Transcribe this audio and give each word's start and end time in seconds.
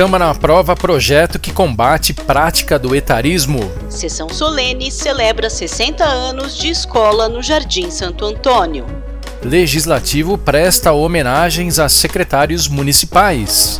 Câmara 0.00 0.30
aprova 0.30 0.74
projeto 0.74 1.38
que 1.38 1.52
combate 1.52 2.14
prática 2.14 2.78
do 2.78 2.96
etarismo. 2.96 3.70
Sessão 3.90 4.30
solene 4.30 4.90
celebra 4.90 5.50
60 5.50 6.02
anos 6.02 6.56
de 6.56 6.70
escola 6.70 7.28
no 7.28 7.42
Jardim 7.42 7.90
Santo 7.90 8.24
Antônio. 8.24 8.86
Legislativo 9.42 10.38
presta 10.38 10.90
homenagens 10.90 11.78
a 11.78 11.86
secretários 11.86 12.66
municipais. 12.66 13.78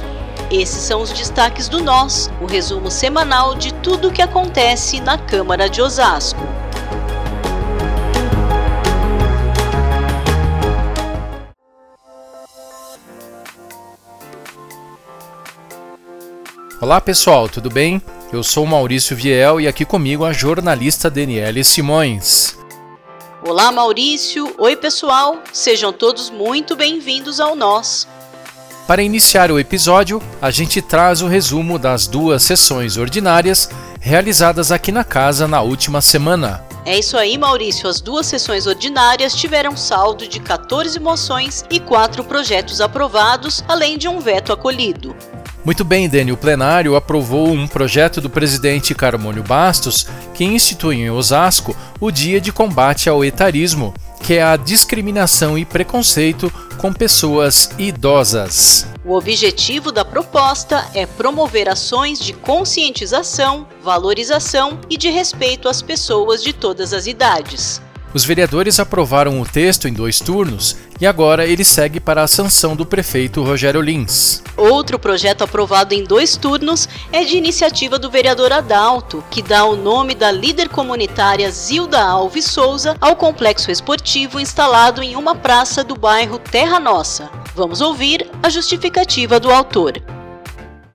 Esses 0.50 0.82
são 0.82 1.00
os 1.00 1.10
destaques 1.10 1.70
do 1.70 1.82
Nós, 1.82 2.30
o 2.38 2.44
resumo 2.44 2.90
semanal 2.90 3.54
de 3.54 3.72
tudo 3.72 4.08
o 4.08 4.12
que 4.12 4.20
acontece 4.20 5.00
na 5.00 5.16
Câmara 5.16 5.70
de 5.70 5.80
Osasco. 5.80 6.46
Olá 16.80 16.98
pessoal, 16.98 17.46
tudo 17.46 17.68
bem? 17.68 18.00
Eu 18.32 18.42
sou 18.42 18.64
Maurício 18.64 19.14
Viel 19.14 19.60
e 19.60 19.68
aqui 19.68 19.84
comigo 19.84 20.24
a 20.24 20.32
jornalista 20.32 21.10
Daniele 21.10 21.62
Simões. 21.62 22.56
Olá 23.46 23.70
Maurício, 23.70 24.54
oi 24.56 24.74
pessoal, 24.74 25.42
sejam 25.52 25.92
todos 25.92 26.30
muito 26.30 26.74
bem-vindos 26.74 27.38
ao 27.38 27.54
Nós. 27.54 28.08
Para 28.86 29.02
iniciar 29.02 29.50
o 29.50 29.60
episódio, 29.60 30.22
a 30.40 30.50
gente 30.50 30.80
traz 30.80 31.20
o 31.20 31.26
resumo 31.26 31.78
das 31.78 32.06
duas 32.06 32.42
sessões 32.42 32.96
ordinárias 32.96 33.68
realizadas 34.00 34.72
aqui 34.72 34.90
na 34.90 35.04
casa 35.04 35.46
na 35.46 35.60
última 35.60 36.00
semana. 36.00 36.64
É 36.86 36.98
isso 36.98 37.18
aí, 37.18 37.36
Maurício. 37.36 37.90
As 37.90 38.00
duas 38.00 38.24
sessões 38.24 38.66
ordinárias 38.66 39.34
tiveram 39.34 39.76
saldo 39.76 40.26
de 40.26 40.40
14 40.40 40.98
moções 40.98 41.62
e 41.70 41.78
4 41.78 42.24
projetos 42.24 42.80
aprovados, 42.80 43.62
além 43.68 43.98
de 43.98 44.08
um 44.08 44.18
veto 44.18 44.50
acolhido. 44.50 45.14
Muito 45.64 45.84
bem, 45.84 46.08
Dani. 46.08 46.32
O 46.32 46.36
plenário 46.36 46.96
aprovou 46.96 47.50
um 47.50 47.68
projeto 47.68 48.20
do 48.20 48.30
presidente 48.30 48.94
Carmônio 48.94 49.42
Bastos 49.42 50.06
que 50.34 50.44
institui 50.44 50.96
em 50.96 51.10
Osasco 51.10 51.76
o 52.00 52.10
Dia 52.10 52.40
de 52.40 52.50
Combate 52.50 53.10
ao 53.10 53.22
Etarismo, 53.24 53.92
que 54.22 54.34
é 54.34 54.42
a 54.42 54.56
discriminação 54.56 55.58
e 55.58 55.64
preconceito 55.64 56.50
com 56.78 56.92
pessoas 56.92 57.70
idosas. 57.78 58.86
O 59.04 59.14
objetivo 59.14 59.92
da 59.92 60.04
proposta 60.04 60.86
é 60.94 61.04
promover 61.04 61.68
ações 61.68 62.18
de 62.18 62.32
conscientização, 62.32 63.66
valorização 63.82 64.78
e 64.88 64.96
de 64.96 65.10
respeito 65.10 65.68
às 65.68 65.82
pessoas 65.82 66.42
de 66.42 66.54
todas 66.54 66.94
as 66.94 67.06
idades. 67.06 67.82
Os 68.12 68.24
vereadores 68.24 68.80
aprovaram 68.80 69.40
o 69.40 69.46
texto 69.46 69.86
em 69.86 69.92
dois 69.92 70.18
turnos 70.18 70.76
e 71.00 71.06
agora 71.06 71.46
ele 71.46 71.64
segue 71.64 72.00
para 72.00 72.22
a 72.22 72.26
sanção 72.26 72.74
do 72.74 72.84
prefeito 72.84 73.42
Rogério 73.42 73.80
Lins. 73.80 74.42
Outro 74.56 74.98
projeto 74.98 75.42
aprovado 75.42 75.94
em 75.94 76.02
dois 76.02 76.36
turnos 76.36 76.88
é 77.12 77.22
de 77.22 77.36
iniciativa 77.36 77.98
do 77.98 78.10
vereador 78.10 78.52
Adalto, 78.52 79.22
que 79.30 79.40
dá 79.40 79.64
o 79.64 79.76
nome 79.76 80.14
da 80.14 80.32
líder 80.32 80.68
comunitária 80.68 81.50
Zilda 81.50 82.02
Alves 82.02 82.46
Souza 82.46 82.96
ao 83.00 83.14
complexo 83.14 83.70
esportivo 83.70 84.40
instalado 84.40 85.02
em 85.02 85.14
uma 85.14 85.36
praça 85.36 85.84
do 85.84 85.94
bairro 85.94 86.38
Terra 86.38 86.80
Nossa. 86.80 87.30
Vamos 87.54 87.80
ouvir 87.80 88.28
a 88.42 88.50
justificativa 88.50 89.38
do 89.38 89.50
autor. 89.50 90.19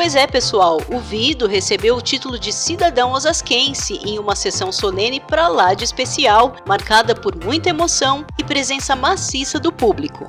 Pois 0.00 0.14
é, 0.14 0.28
pessoal, 0.28 0.80
o 0.90 1.00
Vido 1.00 1.48
recebeu 1.48 1.96
o 1.96 2.00
título 2.00 2.38
de 2.38 2.52
cidadão 2.52 3.10
osasquense 3.10 3.94
em 3.94 4.16
uma 4.16 4.36
sessão 4.36 4.70
solene 4.70 5.18
para 5.18 5.48
lá 5.48 5.74
de 5.74 5.82
especial, 5.82 6.54
marcada 6.64 7.16
por 7.16 7.34
muita 7.34 7.70
emoção 7.70 8.24
e 8.38 8.44
presença 8.44 8.94
maciça 8.94 9.58
do 9.58 9.72
público. 9.72 10.24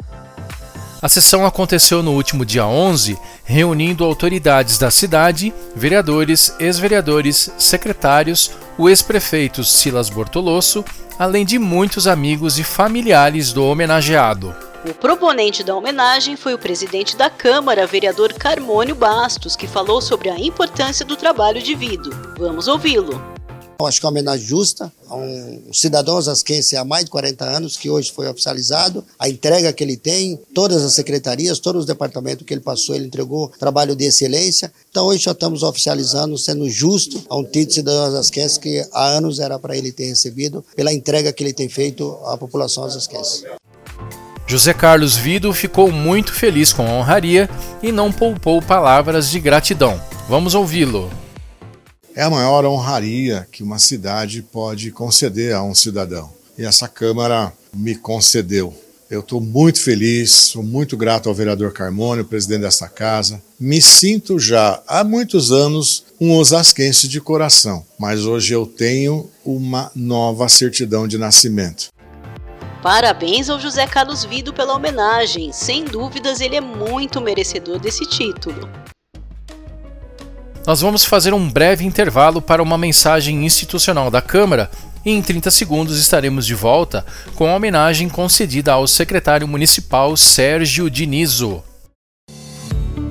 A 0.99 1.07
sessão 1.07 1.45
aconteceu 1.45 2.01
no 2.01 2.13
último 2.13 2.43
dia 2.43 2.65
11, 2.65 3.15
reunindo 3.45 4.03
autoridades 4.03 4.79
da 4.79 4.89
cidade, 4.89 5.53
vereadores, 5.75 6.51
ex-vereadores, 6.59 7.53
secretários, 7.55 8.49
o 8.75 8.89
ex-prefeito 8.89 9.63
Silas 9.63 10.09
Bortolosso, 10.09 10.83
além 11.19 11.45
de 11.45 11.59
muitos 11.59 12.07
amigos 12.07 12.57
e 12.57 12.63
familiares 12.63 13.53
do 13.53 13.63
homenageado. 13.63 14.68
O 14.87 14.93
proponente 14.93 15.61
da 15.61 15.75
homenagem 15.75 16.37
foi 16.37 16.53
o 16.53 16.57
presidente 16.57 17.17
da 17.17 17.29
Câmara, 17.29 17.85
vereador 17.85 18.31
Carmônio 18.31 18.95
Bastos, 18.95 19.53
que 19.53 19.67
falou 19.67 20.01
sobre 20.01 20.29
a 20.29 20.39
importância 20.39 21.05
do 21.05 21.17
trabalho 21.17 21.61
de 21.61 21.75
Vido. 21.75 22.09
Vamos 22.37 22.69
ouvi-lo. 22.69 23.21
Acho 23.81 23.99
que 23.99 24.05
é 24.05 24.07
uma 24.07 24.11
homenagem 24.11 24.45
justa 24.45 24.91
a 25.07 25.15
um 25.15 25.73
cidadão 25.73 26.15
osasquense 26.15 26.77
há 26.77 26.85
mais 26.85 27.05
de 27.05 27.11
40 27.11 27.43
anos, 27.43 27.75
que 27.75 27.89
hoje 27.89 28.11
foi 28.11 28.29
oficializado, 28.29 29.03
a 29.17 29.27
entrega 29.27 29.73
que 29.73 29.83
ele 29.83 29.97
tem, 29.97 30.39
todas 30.53 30.83
as 30.83 30.93
secretarias, 30.93 31.59
todos 31.59 31.81
os 31.81 31.85
departamentos 31.85 32.45
que 32.45 32.53
ele 32.53 32.61
passou, 32.61 32.95
ele 32.95 33.07
entregou 33.07 33.51
trabalho 33.59 33.97
de 33.97 34.05
excelência. 34.05 34.71
Então 34.89 35.07
hoje 35.07 35.23
já 35.23 35.31
estamos 35.31 35.61
oficializando, 35.61 36.37
sendo 36.37 36.69
justo 36.69 37.21
a 37.29 37.35
um 37.35 37.43
título 37.43 37.65
de 37.65 37.73
cidadão 37.73 38.09
osasquense 38.09 38.59
que 38.59 38.85
há 38.93 39.07
anos 39.07 39.39
era 39.39 39.59
para 39.59 39.75
ele 39.75 39.91
ter 39.91 40.05
recebido, 40.05 40.63
pela 40.73 40.93
entrega 40.93 41.33
que 41.33 41.43
ele 41.43 41.53
tem 41.53 41.67
feito 41.67 42.17
à 42.25 42.37
população 42.37 42.83
osasquense. 42.83 43.43
José 44.49 44.73
Carlos 44.73 45.15
Vido 45.15 45.53
ficou 45.53 45.91
muito 45.91 46.33
feliz 46.33 46.73
com 46.73 46.81
a 46.81 46.91
honraria 46.91 47.47
e 47.83 47.91
não 47.91 48.11
poupou 48.11 48.59
palavras 48.63 49.29
de 49.29 49.39
gratidão. 49.39 50.01
Vamos 50.27 50.55
ouvi-lo. 50.55 51.07
É 52.15 52.23
a 52.23 52.31
maior 52.31 52.65
honraria 52.65 53.47
que 53.51 53.61
uma 53.61 53.77
cidade 53.77 54.41
pode 54.41 54.89
conceder 54.89 55.53
a 55.53 55.61
um 55.61 55.75
cidadão. 55.75 56.33
E 56.57 56.65
essa 56.65 56.87
Câmara 56.87 57.53
me 57.71 57.93
concedeu. 57.93 58.75
Eu 59.07 59.19
estou 59.19 59.39
muito 59.39 59.83
feliz, 59.83 60.31
sou 60.31 60.63
muito 60.63 60.97
grato 60.97 61.29
ao 61.29 61.35
vereador 61.35 61.71
Carmônio, 61.71 62.25
presidente 62.25 62.61
dessa 62.61 62.89
casa. 62.89 63.39
Me 63.59 63.79
sinto 63.79 64.39
já 64.39 64.81
há 64.87 65.03
muitos 65.03 65.51
anos 65.51 66.05
um 66.19 66.35
osasquense 66.35 67.07
de 67.07 67.21
coração, 67.21 67.85
mas 67.99 68.25
hoje 68.25 68.51
eu 68.55 68.65
tenho 68.65 69.29
uma 69.45 69.91
nova 69.95 70.49
certidão 70.49 71.07
de 71.07 71.19
nascimento. 71.19 71.89
Parabéns 72.81 73.49
ao 73.49 73.59
José 73.59 73.85
Carlos 73.85 74.23
Vido 74.23 74.53
pela 74.53 74.73
homenagem. 74.73 75.51
Sem 75.51 75.83
dúvidas, 75.83 76.39
ele 76.39 76.55
é 76.55 76.61
muito 76.61 77.19
merecedor 77.19 77.77
desse 77.77 78.05
título. 78.05 78.69
Nós 80.65 80.79
vamos 80.79 81.03
fazer 81.03 81.33
um 81.33 81.49
breve 81.49 81.85
intervalo 81.85 82.41
para 82.41 82.63
uma 82.63 82.77
mensagem 82.77 83.45
institucional 83.45 84.09
da 84.09 84.21
Câmara 84.21 84.71
e 85.05 85.11
em 85.11 85.21
30 85.21 85.51
segundos 85.51 85.99
estaremos 85.99 86.45
de 86.45 86.53
volta 86.53 87.05
com 87.35 87.47
a 87.47 87.55
homenagem 87.55 88.07
concedida 88.07 88.71
ao 88.71 88.87
secretário 88.87 89.47
municipal 89.47 90.15
Sérgio 90.15 90.89
Dinizo. 90.89 91.63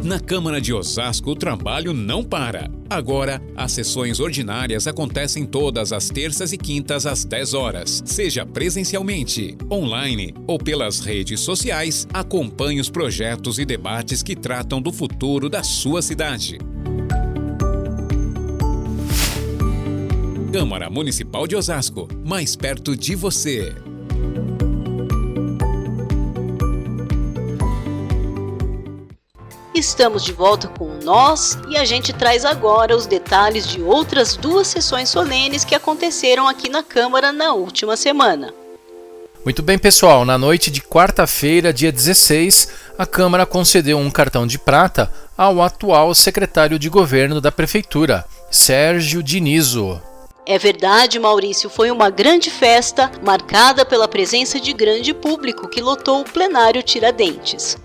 Na 0.09 0.19
Câmara 0.19 0.59
de 0.59 0.73
Osasco, 0.73 1.33
o 1.33 1.37
trabalho 1.37 1.93
não 1.93 2.25
para 2.25 2.71
Agora, 2.89 3.43
as 3.55 3.73
sessões 3.73 4.19
ordinárias 4.19 4.87
acontecem 4.87 5.45
todas 5.45 5.93
as 5.93 6.09
terças 6.09 6.51
e 6.55 6.57
quintas 6.57 7.05
às 7.05 7.27
10 7.27 7.53
horas. 7.53 8.03
Seja 8.07 8.47
presencialmente, 8.47 9.55
online 9.71 10.35
ou 10.47 10.59
pelas 10.59 11.01
redes 11.01 11.41
sociais, 11.41 12.09
acompanhe 12.15 12.81
os 12.81 12.89
projetos 12.89 13.59
e 13.59 13.67
debates 13.67 14.23
que 14.23 14.35
tratam 14.35 14.81
do 14.81 14.91
futuro 14.91 15.51
da 15.51 15.63
sua 15.63 16.01
cidade. 16.01 16.57
Câmara 20.51 20.89
Municipal 20.89 21.47
de 21.47 21.55
Osasco, 21.55 22.09
mais 22.25 22.57
perto 22.57 22.97
de 22.97 23.15
você. 23.15 23.75
Estamos 29.79 30.25
de 30.25 30.33
volta 30.33 30.67
com 30.67 30.99
nós 31.05 31.57
e 31.69 31.77
a 31.77 31.85
gente 31.85 32.13
traz 32.13 32.45
agora 32.45 32.97
os 32.97 33.07
detalhes 33.07 33.65
de 33.65 33.81
outras 33.81 34.37
duas 34.37 34.67
sessões 34.67 35.09
solenes 35.09 35.65
que 35.65 35.73
aconteceram 35.73 36.49
aqui 36.49 36.69
na 36.69 36.83
Câmara 36.83 37.31
na 37.31 37.53
última 37.53 37.97
semana. 37.97 38.53
Muito 39.45 39.63
bem, 39.63 39.79
pessoal. 39.79 40.25
Na 40.25 40.37
noite 40.37 40.69
de 40.69 40.83
quarta-feira, 40.83 41.73
dia 41.73 41.93
16, 41.93 42.69
a 42.99 43.07
Câmara 43.07 43.47
concedeu 43.47 43.99
um 43.99 44.11
cartão 44.11 44.49
de 44.49 44.59
prata 44.59 45.13
ao 45.37 45.63
atual 45.63 46.13
secretário 46.13 46.77
de 46.77 46.89
governo 46.89 47.41
da 47.41 47.53
Prefeitura, 47.53 48.25
Sérgio 48.51 49.23
Dinizo. 49.23 50.03
É 50.45 50.59
verdade, 50.59 51.21
Maurício, 51.21 51.71
foi 51.71 51.93
uma 51.93 52.11
grande 52.11 52.51
festa 52.51 53.13
marcada 53.23 53.85
pela 53.85 54.09
presença 54.09 54.59
de 54.59 54.73
grande 54.73 55.15
público 55.15 55.69
que 55.69 55.81
lotou 55.81 56.23
o 56.23 56.25
plenário 56.25 56.83
Tiradentes. 56.83 57.77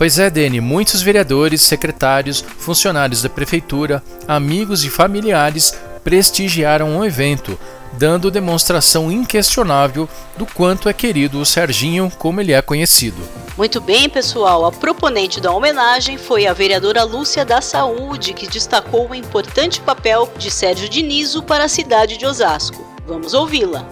Pois 0.00 0.18
é, 0.18 0.30
Dene, 0.30 0.62
muitos 0.62 1.02
vereadores, 1.02 1.60
secretários, 1.60 2.40
funcionários 2.40 3.20
da 3.20 3.28
prefeitura, 3.28 4.02
amigos 4.26 4.82
e 4.82 4.88
familiares 4.88 5.78
prestigiaram 6.02 6.96
o 6.96 7.04
evento, 7.04 7.58
dando 7.98 8.30
demonstração 8.30 9.12
inquestionável 9.12 10.08
do 10.38 10.46
quanto 10.46 10.88
é 10.88 10.94
querido 10.94 11.38
o 11.38 11.44
Serginho, 11.44 12.10
como 12.18 12.40
ele 12.40 12.54
é 12.54 12.62
conhecido. 12.62 13.18
Muito 13.58 13.78
bem, 13.78 14.08
pessoal. 14.08 14.64
A 14.64 14.72
proponente 14.72 15.38
da 15.38 15.52
homenagem 15.52 16.16
foi 16.16 16.46
a 16.46 16.54
vereadora 16.54 17.04
Lúcia 17.04 17.44
da 17.44 17.60
Saúde, 17.60 18.32
que 18.32 18.48
destacou 18.48 19.10
o 19.10 19.14
importante 19.14 19.82
papel 19.82 20.32
de 20.38 20.50
Sérgio 20.50 20.88
Dinizo 20.88 21.42
para 21.42 21.64
a 21.64 21.68
cidade 21.68 22.16
de 22.16 22.24
Osasco. 22.24 22.82
Vamos 23.06 23.34
ouvi-la. 23.34 23.86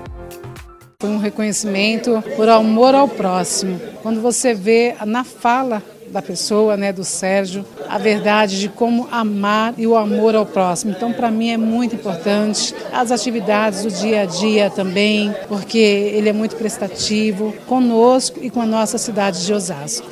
Foi 0.98 1.10
um 1.10 1.18
reconhecimento 1.18 2.24
por 2.34 2.48
amor 2.48 2.94
ao 2.94 3.06
próximo. 3.06 3.78
Quando 4.02 4.22
você 4.22 4.54
vê 4.54 4.96
na 5.04 5.22
fala 5.22 5.82
da 6.10 6.22
pessoa, 6.22 6.76
né, 6.76 6.92
do 6.92 7.04
Sérgio, 7.04 7.64
a 7.88 7.98
verdade 7.98 8.60
de 8.60 8.68
como 8.68 9.08
amar 9.10 9.74
e 9.76 9.86
o 9.86 9.96
amor 9.96 10.34
ao 10.34 10.46
próximo. 10.46 10.92
Então, 10.92 11.12
para 11.12 11.30
mim 11.30 11.50
é 11.50 11.56
muito 11.56 11.94
importante 11.94 12.74
as 12.92 13.10
atividades 13.10 13.82
do 13.82 13.90
dia 13.90 14.22
a 14.22 14.26
dia 14.26 14.70
também, 14.70 15.34
porque 15.48 15.78
ele 15.78 16.28
é 16.28 16.32
muito 16.32 16.56
prestativo 16.56 17.54
conosco 17.66 18.38
e 18.42 18.50
com 18.50 18.60
a 18.60 18.66
nossa 18.66 18.98
cidade 18.98 19.44
de 19.44 19.52
Osasco. 19.52 20.06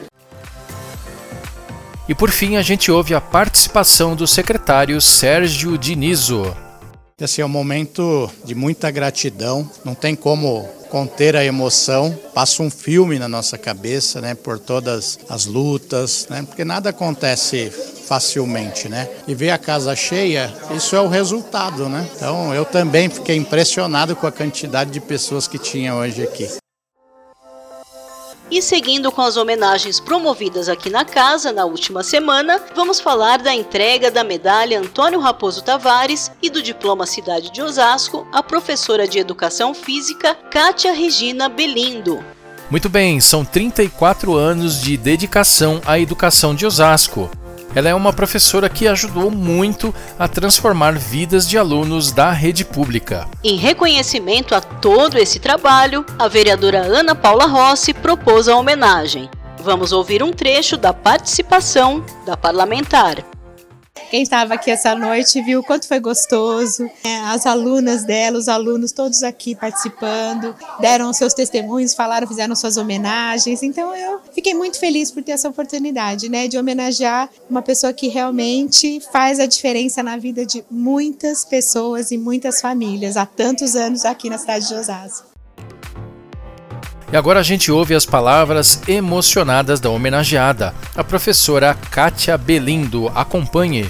E 2.08 2.14
por 2.14 2.30
fim, 2.30 2.56
a 2.56 2.62
gente 2.62 2.90
ouve 2.90 3.14
a 3.14 3.20
participação 3.20 4.14
do 4.14 4.26
secretário 4.26 5.00
Sérgio 5.00 5.76
Dinizo. 5.76 6.65
Esse 7.18 7.40
é 7.40 7.46
um 7.46 7.48
momento 7.48 8.30
de 8.44 8.54
muita 8.54 8.90
gratidão, 8.90 9.66
não 9.82 9.94
tem 9.94 10.14
como 10.14 10.68
conter 10.90 11.34
a 11.34 11.42
emoção, 11.42 12.14
passa 12.34 12.62
um 12.62 12.68
filme 12.68 13.18
na 13.18 13.26
nossa 13.26 13.56
cabeça, 13.56 14.20
né, 14.20 14.34
por 14.34 14.58
todas 14.58 15.18
as 15.26 15.46
lutas, 15.46 16.26
né, 16.28 16.42
porque 16.42 16.62
nada 16.62 16.90
acontece 16.90 17.70
facilmente, 18.06 18.86
né? 18.90 19.08
E 19.26 19.34
ver 19.34 19.48
a 19.48 19.56
casa 19.56 19.96
cheia, 19.96 20.54
isso 20.76 20.94
é 20.94 21.00
o 21.00 21.08
resultado, 21.08 21.88
né? 21.88 22.06
Então 22.14 22.54
eu 22.54 22.66
também 22.66 23.08
fiquei 23.08 23.36
impressionado 23.36 24.14
com 24.14 24.26
a 24.26 24.30
quantidade 24.30 24.90
de 24.90 25.00
pessoas 25.00 25.48
que 25.48 25.58
tinha 25.58 25.94
hoje 25.94 26.22
aqui. 26.22 26.46
E 28.48 28.62
seguindo 28.62 29.10
com 29.10 29.22
as 29.22 29.36
homenagens 29.36 29.98
promovidas 29.98 30.68
aqui 30.68 30.88
na 30.88 31.04
casa 31.04 31.50
na 31.52 31.64
última 31.64 32.04
semana, 32.04 32.62
vamos 32.76 33.00
falar 33.00 33.38
da 33.38 33.52
entrega 33.52 34.08
da 34.08 34.22
medalha 34.22 34.78
Antônio 34.78 35.18
Raposo 35.18 35.62
Tavares 35.62 36.30
e 36.40 36.48
do 36.48 36.62
diploma 36.62 37.06
Cidade 37.06 37.50
de 37.50 37.60
Osasco 37.60 38.26
à 38.32 38.44
professora 38.44 39.08
de 39.08 39.18
Educação 39.18 39.74
Física 39.74 40.34
Kátia 40.50 40.92
Regina 40.92 41.48
Belindo. 41.48 42.24
Muito 42.70 42.88
bem, 42.88 43.20
são 43.20 43.44
34 43.44 44.34
anos 44.34 44.80
de 44.80 44.96
dedicação 44.96 45.80
à 45.84 45.98
educação 45.98 46.54
de 46.54 46.64
Osasco. 46.64 47.28
Ela 47.76 47.90
é 47.90 47.94
uma 47.94 48.10
professora 48.10 48.70
que 48.70 48.88
ajudou 48.88 49.30
muito 49.30 49.94
a 50.18 50.26
transformar 50.26 50.94
vidas 50.94 51.46
de 51.46 51.58
alunos 51.58 52.10
da 52.10 52.30
rede 52.30 52.64
pública. 52.64 53.28
Em 53.44 53.58
reconhecimento 53.58 54.54
a 54.54 54.62
todo 54.62 55.18
esse 55.18 55.38
trabalho, 55.38 56.02
a 56.18 56.26
vereadora 56.26 56.80
Ana 56.80 57.14
Paula 57.14 57.44
Rossi 57.44 57.92
propôs 57.92 58.48
a 58.48 58.56
homenagem. 58.56 59.28
Vamos 59.62 59.92
ouvir 59.92 60.22
um 60.22 60.32
trecho 60.32 60.78
da 60.78 60.94
participação 60.94 62.02
da 62.24 62.34
parlamentar. 62.34 63.35
Quem 64.10 64.22
estava 64.22 64.54
aqui 64.54 64.70
essa 64.70 64.94
noite 64.94 65.42
viu 65.42 65.60
o 65.60 65.64
quanto 65.64 65.88
foi 65.88 65.98
gostoso. 65.98 66.88
É, 67.04 67.16
as 67.26 67.44
alunas 67.46 68.04
dela, 68.04 68.38
os 68.38 68.48
alunos, 68.48 68.92
todos 68.92 69.22
aqui 69.22 69.54
participando, 69.54 70.54
deram 70.80 71.12
seus 71.12 71.34
testemunhos, 71.34 71.94
falaram, 71.94 72.26
fizeram 72.26 72.54
suas 72.54 72.76
homenagens. 72.76 73.62
Então 73.62 73.94
eu 73.94 74.20
fiquei 74.32 74.54
muito 74.54 74.78
feliz 74.78 75.10
por 75.10 75.22
ter 75.22 75.32
essa 75.32 75.48
oportunidade, 75.48 76.28
né, 76.28 76.46
de 76.46 76.56
homenagear 76.56 77.28
uma 77.50 77.62
pessoa 77.62 77.92
que 77.92 78.08
realmente 78.08 79.00
faz 79.12 79.40
a 79.40 79.46
diferença 79.46 80.02
na 80.02 80.16
vida 80.16 80.46
de 80.46 80.64
muitas 80.70 81.44
pessoas 81.44 82.10
e 82.10 82.18
muitas 82.18 82.60
famílias 82.60 83.16
há 83.16 83.26
tantos 83.26 83.74
anos 83.74 84.04
aqui 84.04 84.30
na 84.30 84.38
cidade 84.38 84.68
de 84.68 84.74
Osasco. 84.74 85.35
E 87.12 87.16
agora 87.16 87.38
a 87.38 87.42
gente 87.42 87.70
ouve 87.70 87.94
as 87.94 88.04
palavras 88.04 88.80
emocionadas 88.88 89.78
da 89.78 89.88
homenageada, 89.88 90.74
a 90.94 91.04
professora 91.04 91.72
Kátia 91.72 92.36
Belindo. 92.36 93.08
Acompanhe. 93.14 93.88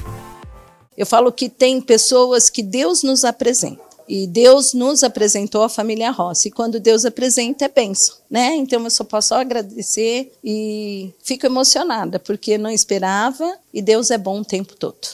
Eu 0.97 1.07
falo 1.07 1.33
que 1.33 1.49
tem 1.49 1.81
pessoas 1.81 2.51
que 2.51 2.63
Deus 2.63 3.03
nos 3.03 3.25
apresenta. 3.25 3.87
E 4.09 4.27
Deus 4.27 4.73
nos 4.73 5.03
apresentou 5.03 5.63
a 5.63 5.69
família 5.69 6.11
Rossi. 6.11 6.49
E 6.49 6.51
quando 6.51 6.79
Deus 6.79 7.05
apresenta, 7.05 7.65
é 7.65 7.69
benção, 7.69 8.17
né? 8.31 8.55
Então 8.55 8.85
eu 8.85 8.91
só 8.91 9.03
posso 9.03 9.35
agradecer 9.35 10.33
e 10.45 11.13
fico 11.25 11.47
emocionada, 11.47 12.19
porque 12.19 12.57
não 12.57 12.71
esperava 12.71 13.57
e 13.75 13.83
Deus 13.83 14.11
é 14.11 14.19
bom 14.19 14.41
o 14.41 14.45
tempo 14.45 14.77
todo. 14.77 15.09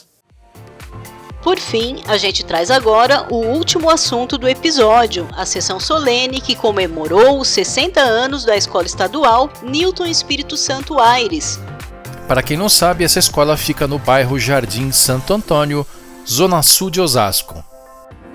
Por 1.43 1.59
fim, 1.59 2.01
a 2.07 2.17
gente 2.17 2.45
traz 2.45 2.71
agora 2.71 3.27
o 3.29 3.35
último 3.35 3.89
assunto 3.89 4.37
do 4.37 4.47
episódio, 4.47 5.27
a 5.33 5.45
sessão 5.45 5.77
solene 5.77 6.39
que 6.39 6.55
comemorou 6.55 7.37
os 7.41 7.49
60 7.49 7.99
anos 7.99 8.45
da 8.45 8.55
Escola 8.55 8.85
Estadual 8.85 9.49
Newton 9.61 10.05
Espírito 10.05 10.55
Santo 10.55 10.99
Aires. 10.99 11.59
Para 12.29 12.41
quem 12.41 12.55
não 12.55 12.69
sabe, 12.69 13.03
essa 13.03 13.19
escola 13.19 13.57
fica 13.57 13.85
no 13.85 13.99
bairro 13.99 14.39
Jardim 14.39 14.89
Santo 14.93 15.33
Antônio, 15.33 15.85
zona 16.25 16.61
sul 16.61 16.89
de 16.89 17.01
Osasco. 17.01 17.61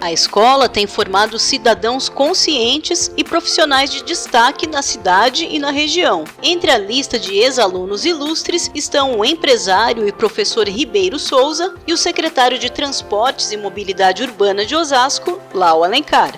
A 0.01 0.13
escola 0.13 0.69
tem 0.69 0.87
formado 0.87 1.41
cidadãos 1.41 2.09
conscientes 2.09 3.11
e 3.17 3.25
profissionais 3.25 3.91
de 3.91 4.05
destaque 4.05 4.65
na 4.65 4.81
cidade 4.81 5.49
e 5.51 5.59
na 5.59 5.73
região. 5.73 6.23
Entre 6.41 6.71
a 6.71 6.79
lista 6.79 7.19
de 7.19 7.35
ex-alunos 7.35 8.05
ilustres 8.05 8.71
estão 8.77 9.19
o 9.19 9.25
empresário 9.25 10.07
e 10.07 10.13
professor 10.13 10.69
Ribeiro 10.69 11.19
Souza 11.19 11.75
e 11.85 11.93
o 11.93 11.97
secretário 11.97 12.61
de 12.61 12.71
Transportes 12.71 13.51
e 13.51 13.57
Mobilidade 13.57 14.23
Urbana 14.23 14.65
de 14.65 14.77
Osasco, 14.77 15.41
Lau 15.53 15.83
Alencar. 15.83 16.33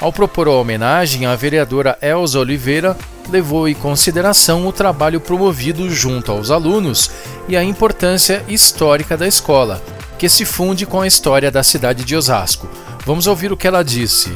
Ao 0.00 0.10
propor 0.10 0.48
a 0.48 0.52
homenagem, 0.52 1.26
a 1.26 1.36
vereadora 1.36 1.98
Elza 2.00 2.40
Oliveira 2.40 2.96
levou 3.28 3.68
em 3.68 3.74
consideração 3.74 4.66
o 4.66 4.72
trabalho 4.72 5.20
promovido 5.20 5.88
junto 5.90 6.32
aos 6.32 6.50
alunos 6.50 7.10
e 7.46 7.56
a 7.56 7.62
importância 7.62 8.42
histórica 8.48 9.16
da 9.16 9.28
escola, 9.28 9.80
que 10.22 10.28
se 10.28 10.44
funde 10.44 10.86
com 10.86 11.00
a 11.00 11.06
história 11.08 11.50
da 11.50 11.64
cidade 11.64 12.04
de 12.04 12.14
Osasco. 12.14 12.68
Vamos 13.04 13.26
ouvir 13.26 13.50
o 13.50 13.56
que 13.56 13.66
ela 13.66 13.82
disse. 13.82 14.30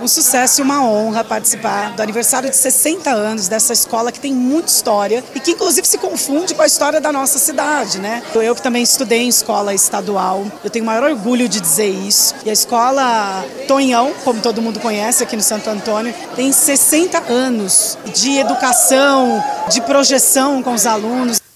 Um 0.00 0.06
sucesso 0.06 0.60
e 0.60 0.62
uma 0.62 0.84
honra 0.84 1.24
participar 1.24 1.96
do 1.96 2.00
aniversário 2.00 2.48
de 2.48 2.54
60 2.54 3.10
anos 3.10 3.48
dessa 3.48 3.72
escola 3.72 4.12
que 4.12 4.20
tem 4.20 4.32
muita 4.32 4.68
história 4.68 5.24
e 5.34 5.40
que 5.40 5.50
inclusive 5.50 5.84
se 5.84 5.98
confunde 5.98 6.54
com 6.54 6.62
a 6.62 6.66
história 6.66 7.00
da 7.00 7.10
nossa 7.10 7.40
cidade, 7.40 7.98
né? 7.98 8.22
Eu 8.32 8.54
que 8.54 8.62
também 8.62 8.84
estudei 8.84 9.22
em 9.22 9.28
escola 9.28 9.74
estadual, 9.74 10.46
eu 10.62 10.70
tenho 10.70 10.84
o 10.84 10.86
maior 10.86 11.10
orgulho 11.10 11.48
de 11.48 11.60
dizer 11.60 11.88
isso. 11.88 12.36
E 12.46 12.50
a 12.50 12.52
escola 12.52 13.44
Tonhão, 13.66 14.12
como 14.22 14.40
todo 14.40 14.62
mundo 14.62 14.78
conhece 14.78 15.24
aqui 15.24 15.34
no 15.34 15.42
Santo 15.42 15.68
Antônio, 15.68 16.14
tem 16.36 16.52
60 16.52 17.18
anos 17.28 17.98
de 18.14 18.38
educação, 18.38 19.42
de 19.68 19.80
projeção 19.80 20.62
com 20.62 20.72
os 20.72 20.86
alunos. 20.86 21.47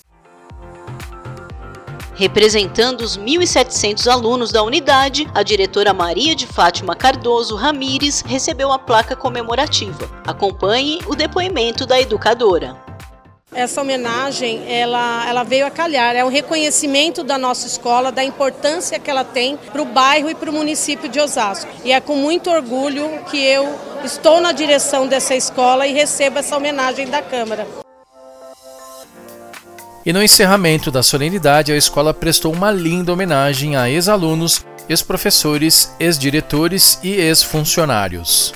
Representando 2.22 3.00
os 3.00 3.18
1.700 3.18 4.06
alunos 4.06 4.52
da 4.52 4.62
unidade, 4.62 5.28
a 5.34 5.42
diretora 5.42 5.92
Maria 5.92 6.36
de 6.36 6.46
Fátima 6.46 6.94
Cardoso 6.94 7.56
Ramires 7.56 8.22
recebeu 8.24 8.70
a 8.70 8.78
placa 8.78 9.16
comemorativa. 9.16 10.08
Acompanhe 10.24 11.00
o 11.08 11.16
depoimento 11.16 11.84
da 11.84 12.00
educadora. 12.00 12.76
Essa 13.52 13.80
homenagem, 13.80 14.62
ela, 14.72 15.28
ela 15.28 15.42
veio 15.42 15.66
a 15.66 15.70
calhar, 15.70 16.14
é 16.14 16.24
um 16.24 16.28
reconhecimento 16.28 17.24
da 17.24 17.36
nossa 17.36 17.66
escola, 17.66 18.12
da 18.12 18.22
importância 18.22 19.00
que 19.00 19.10
ela 19.10 19.24
tem 19.24 19.56
para 19.56 19.82
o 19.82 19.84
bairro 19.84 20.30
e 20.30 20.34
para 20.36 20.48
o 20.48 20.52
município 20.52 21.08
de 21.08 21.18
Osasco. 21.18 21.72
E 21.84 21.90
é 21.90 22.00
com 22.00 22.14
muito 22.14 22.48
orgulho 22.48 23.24
que 23.32 23.44
eu 23.44 23.68
estou 24.04 24.40
na 24.40 24.52
direção 24.52 25.08
dessa 25.08 25.34
escola 25.34 25.88
e 25.88 25.92
recebo 25.92 26.38
essa 26.38 26.56
homenagem 26.56 27.08
da 27.08 27.20
Câmara. 27.20 27.81
E 30.04 30.12
no 30.12 30.20
encerramento 30.20 30.90
da 30.90 31.00
solenidade, 31.00 31.70
a 31.70 31.76
escola 31.76 32.12
prestou 32.12 32.52
uma 32.52 32.72
linda 32.72 33.12
homenagem 33.12 33.76
a 33.76 33.88
ex-alunos, 33.88 34.66
ex-professores, 34.88 35.94
ex-diretores 36.00 36.98
e 37.04 37.12
ex-funcionários. 37.12 38.52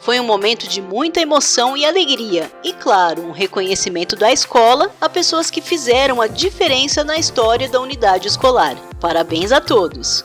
Foi 0.00 0.18
um 0.18 0.24
momento 0.24 0.66
de 0.66 0.82
muita 0.82 1.20
emoção 1.20 1.76
e 1.76 1.84
alegria, 1.84 2.50
e 2.64 2.72
claro, 2.72 3.22
um 3.22 3.30
reconhecimento 3.30 4.16
da 4.16 4.32
escola 4.32 4.90
a 5.00 5.08
pessoas 5.08 5.48
que 5.48 5.60
fizeram 5.60 6.20
a 6.20 6.26
diferença 6.26 7.04
na 7.04 7.16
história 7.16 7.68
da 7.68 7.80
unidade 7.80 8.26
escolar. 8.26 8.74
Parabéns 8.98 9.52
a 9.52 9.60
todos! 9.60 10.24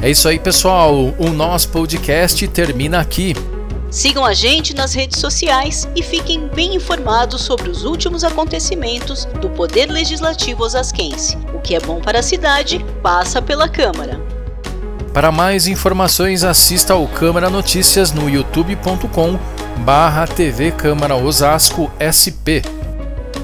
É 0.00 0.08
isso 0.08 0.28
aí, 0.28 0.38
pessoal. 0.38 1.12
O 1.18 1.28
nosso 1.30 1.70
podcast 1.70 2.46
termina 2.48 3.00
aqui. 3.00 3.34
Sigam 3.90 4.24
a 4.24 4.32
gente 4.32 4.72
nas 4.72 4.94
redes 4.94 5.18
sociais 5.18 5.88
e 5.96 6.02
fiquem 6.02 6.46
bem 6.46 6.76
informados 6.76 7.42
sobre 7.42 7.68
os 7.68 7.84
últimos 7.84 8.22
acontecimentos 8.22 9.24
do 9.40 9.50
Poder 9.50 9.86
Legislativo 9.90 10.62
osasquense. 10.62 11.36
O 11.52 11.58
que 11.58 11.74
é 11.74 11.80
bom 11.80 12.00
para 12.00 12.20
a 12.20 12.22
cidade 12.22 12.84
passa 13.02 13.42
pela 13.42 13.68
Câmara. 13.68 14.20
Para 15.12 15.32
mais 15.32 15.66
informações, 15.66 16.44
assista 16.44 16.92
ao 16.92 17.08
Câmara 17.08 17.50
Notícias 17.50 18.12
no 18.12 18.30
youtube.com 18.30 19.36
barra 19.78 20.24
TV 20.24 20.70
Câmara 20.70 21.16
Osasco 21.16 21.90
SP. 21.98 22.62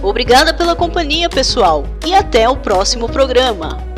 Obrigada 0.00 0.54
pela 0.54 0.76
companhia, 0.76 1.28
pessoal, 1.28 1.84
e 2.06 2.14
até 2.14 2.48
o 2.48 2.56
próximo 2.56 3.08
programa. 3.08 3.95